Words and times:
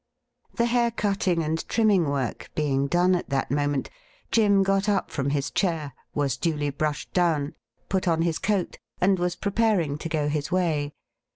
The 0.55 0.65
hair 0.65 0.89
cutting 0.89 1.43
and 1.43 1.63
trimming 1.69 2.05
work 2.09 2.49
being 2.55 2.87
done 2.87 3.13
at 3.13 3.29
that 3.29 3.51
moment, 3.51 3.91
Jim 4.31 4.63
got 4.63 4.89
up 4.89 5.11
from 5.11 5.29
his 5.29 5.51
chair, 5.51 5.93
was 6.15 6.37
duly 6.37 6.71
brushed 6.71 7.13
down, 7.13 7.53
put 7.87 8.07
on 8.07 8.23
his 8.23 8.39
coat, 8.39 8.79
and 8.99 9.19
was 9.19 9.35
preparing 9.35 9.99
to 9.99 10.09
go 10.09 10.27
his 10.27 10.51
way. 10.51 10.95